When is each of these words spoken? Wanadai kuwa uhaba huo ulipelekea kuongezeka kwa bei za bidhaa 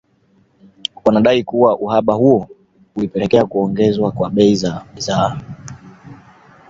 Wanadai 1.05 1.43
kuwa 1.43 1.77
uhaba 1.79 2.13
huo 2.13 2.47
ulipelekea 2.95 3.45
kuongezeka 3.45 4.11
kwa 4.11 4.29
bei 4.29 4.55
za 4.55 4.85
bidhaa 4.95 5.41